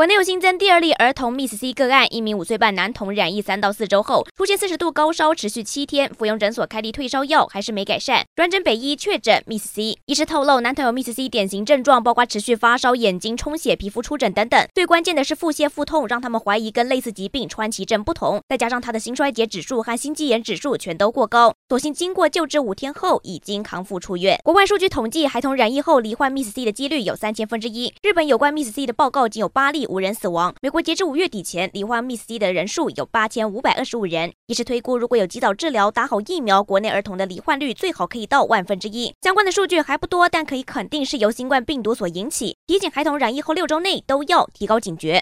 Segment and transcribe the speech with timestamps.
[0.00, 9.98] 国内有新增第二例儿童 Miss C 个案，一名五岁半男童染疫三到四周后出现四十度高烧，持续七天，服用诊所开立退烧药，还是没改善，转诊北医确诊 Miss C。
[10.06, 14.66] 医师透露，男童有 Miss C 典型症状，包括持续发烧、眼睛充血、皮肤出疹等等。
[14.74, 18.40] 最关键的是腹泻腹痛，让他们怀疑跟类似疾病川崎症不同。
[18.48, 24.40] 再加上他的心衰竭指数和心肌炎指数全都过高，所幸经过救治五天后已经康复出院。
[24.42, 27.92] 国外数据统计，孩童染疫后罹患 Miss C 的几率有三千分之一。
[28.02, 29.86] 日本有关 Miss C 的报告仅有八例。
[29.90, 30.54] 无人死亡。
[30.62, 34.32] 美国截至五月底前，罹患 Miss C 的人数有八千五百二十五人。
[34.46, 39.12] 医师推估，如果有及早治疗、打好疫苗，国内儿童的罹患率最好可以到万分之一。
[39.20, 42.56] 相关的数据还不多，但可以肯定是由新冠病毒所引起。
[42.68, 45.18] 提醒孩童染疫后六周内都要提高警觉。